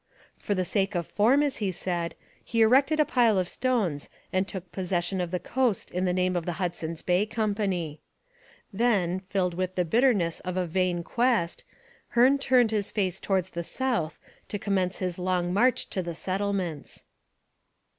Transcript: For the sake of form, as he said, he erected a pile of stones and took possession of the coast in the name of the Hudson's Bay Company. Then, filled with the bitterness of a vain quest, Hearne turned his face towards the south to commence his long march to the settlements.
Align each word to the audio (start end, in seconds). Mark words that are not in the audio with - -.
For 0.39 0.55
the 0.55 0.65
sake 0.65 0.95
of 0.95 1.05
form, 1.05 1.43
as 1.43 1.57
he 1.57 1.71
said, 1.71 2.15
he 2.43 2.61
erected 2.61 2.99
a 2.99 3.05
pile 3.05 3.37
of 3.37 3.47
stones 3.47 4.09
and 4.33 4.47
took 4.47 4.71
possession 4.71 5.21
of 5.21 5.29
the 5.29 5.37
coast 5.37 5.91
in 5.91 6.05
the 6.05 6.11
name 6.11 6.35
of 6.35 6.47
the 6.47 6.53
Hudson's 6.53 7.03
Bay 7.03 7.27
Company. 7.27 8.01
Then, 8.73 9.19
filled 9.19 9.53
with 9.53 9.75
the 9.75 9.85
bitterness 9.85 10.39
of 10.39 10.57
a 10.57 10.65
vain 10.65 11.03
quest, 11.03 11.63
Hearne 12.15 12.39
turned 12.39 12.71
his 12.71 12.89
face 12.89 13.19
towards 13.19 13.51
the 13.51 13.63
south 13.63 14.17
to 14.47 14.57
commence 14.57 14.97
his 14.97 15.19
long 15.19 15.53
march 15.53 15.87
to 15.91 16.01
the 16.01 16.15
settlements. 16.15 17.05